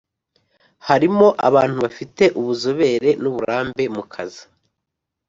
harimo 0.87 1.27
abantu 1.47 1.77
bafite 1.85 2.23
ubuzobere 2.39 3.09
n 3.21 3.23
uburambe 3.31 3.83
mu 3.95 4.03
kazi 4.13 4.43